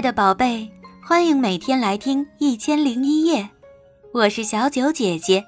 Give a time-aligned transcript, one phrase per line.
[0.00, 0.72] 爱的宝贝，
[1.06, 3.42] 欢迎每天来听《一千零一夜》，
[4.14, 5.44] 我是小九姐姐。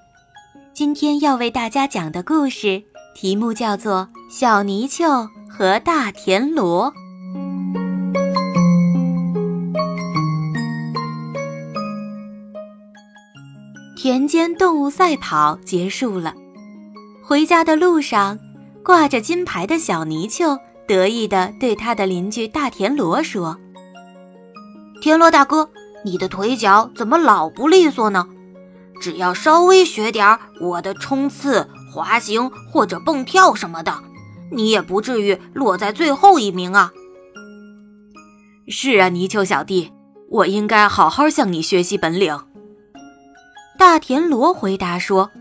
[0.75, 2.83] 今天要为大家讲的故事
[3.15, 6.93] 题目叫做《小泥鳅和大田螺》。
[13.97, 16.34] 田间动物赛跑结束了，
[17.25, 18.39] 回家的路上，
[18.84, 23.59] 挂着金牌的小泥鳅得意地对他的邻居大田螺说
[25.02, 25.69] ：“田螺大哥，
[26.05, 28.29] 你的腿脚怎么老不利索呢？
[29.01, 33.93] 只要稍微学点我的冲刺、滑行或者蹦跳什么的，
[34.52, 36.93] 你也不至于落在最后一名啊
[38.70, 39.93] ！”“是啊，泥鳅小弟，
[40.30, 42.38] 我应该好好向你学习本领。”
[43.77, 45.32] 大田螺回答说：“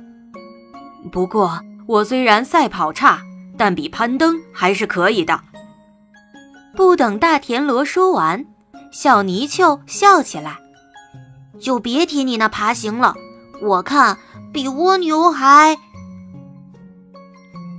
[1.13, 3.21] 不过，我虽然赛跑差，
[3.59, 5.39] 但比攀登还是可以的。”
[6.75, 8.43] 不等大田螺说完，
[8.91, 10.59] 小泥鳅笑起来
[11.59, 13.15] ：“就别提你那爬行了，
[13.61, 14.17] 我看
[14.53, 15.77] 比蜗牛还……”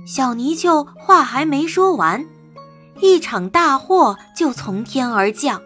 [0.05, 2.25] 小泥鳅话还没说完，
[2.99, 5.61] 一场大祸就从天而降。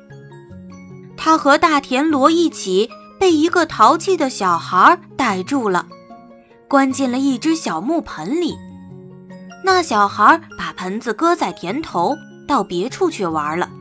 [1.16, 2.90] 他和大田螺一起。
[3.20, 5.88] 被一个淘气的小孩逮住了，
[6.68, 8.56] 关进了一只小木盆里。
[9.64, 12.16] 那小孩把盆子搁在田头，
[12.48, 13.72] 到别处去玩了。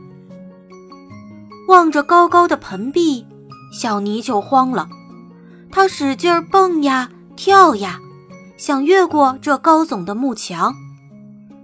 [1.67, 3.25] 望着高高的盆壁，
[3.73, 4.87] 小泥鳅慌了，
[5.69, 7.99] 它使劲儿蹦呀跳呀，
[8.57, 10.73] 想越过这高耸的木墙，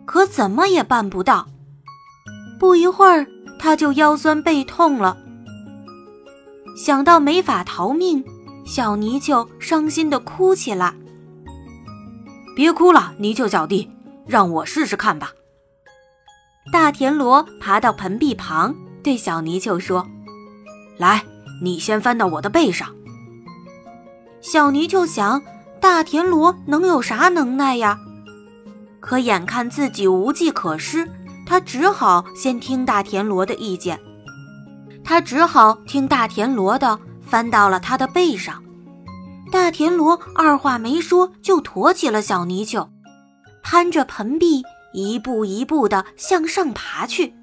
[0.06, 1.48] 可怎么也办不到。
[2.60, 3.26] 不一会儿，
[3.58, 5.18] 他就腰酸背痛了。
[6.76, 8.26] 想到没法逃命，
[8.66, 10.94] 小泥鳅伤心地哭起来。
[12.56, 13.90] 别哭了，泥鳅小弟，
[14.28, 15.32] 让我试试看吧。
[16.73, 20.08] 大田螺爬到盆壁旁，对小泥鳅说
[20.98, 21.23] ：“来，
[21.61, 22.88] 你先翻到我的背上。”
[24.42, 25.42] 小泥鳅想，
[25.80, 28.00] 大田螺能有啥能耐呀？
[29.00, 31.10] 可眼看自己无计可施，
[31.45, 34.00] 他只好先听大田螺的意见。
[35.04, 38.64] 他只好听大田螺的，翻到了他的背上。
[39.52, 42.89] 大田螺二话没说，就驮起了小泥鳅，
[43.61, 44.64] 攀着盆壁，
[44.94, 47.36] 一步一步地向上爬去。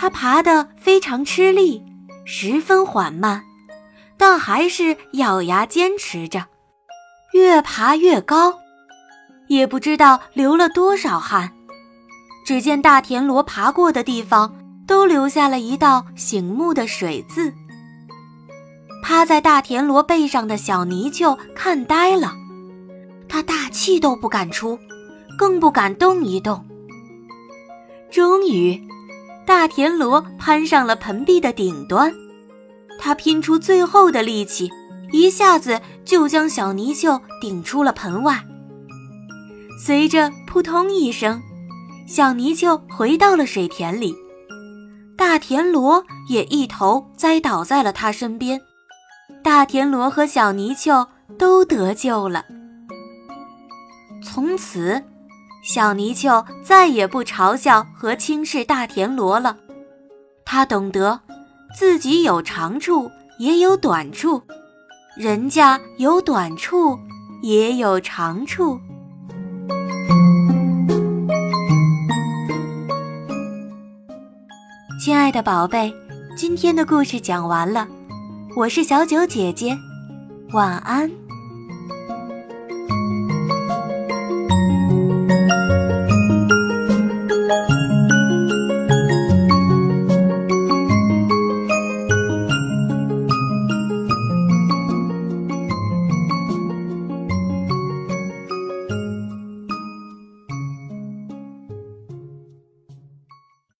[0.00, 1.84] 他爬得非常吃力，
[2.24, 3.42] 十分缓慢，
[4.16, 6.46] 但还是咬牙坚持着，
[7.32, 8.60] 越爬越高，
[9.48, 11.52] 也不知道流了多少汗。
[12.46, 14.54] 只见大田螺爬过的地方。
[14.88, 17.52] 都留下了一道醒目的水渍。
[19.02, 22.32] 趴在大田螺背上的小泥鳅看呆了，
[23.28, 24.78] 他大气都不敢出，
[25.36, 26.66] 更不敢动一动。
[28.10, 28.82] 终于，
[29.48, 32.12] 大田螺攀上了盆壁的顶端，
[32.98, 34.70] 它拼出最后的力气，
[35.10, 38.44] 一下子就将小泥鳅顶出了盆外。
[39.82, 41.40] 随着扑通一声，
[42.06, 44.14] 小泥鳅回到了水田里。
[45.16, 48.60] 大田螺也一头栽倒在了它身边，
[49.42, 51.08] 大田螺和小泥鳅
[51.38, 52.44] 都得救了。
[54.22, 55.02] 从此，
[55.68, 59.58] 小泥鳅再也不嘲笑和轻视大田螺了。
[60.42, 61.20] 他懂得，
[61.76, 64.42] 自己有长处也有短处，
[65.14, 66.98] 人家有短处
[67.42, 68.80] 也有长处。
[74.98, 75.92] 亲爱的宝贝，
[76.34, 77.86] 今天的故事讲完了，
[78.56, 79.76] 我是小九姐姐，
[80.52, 81.27] 晚安。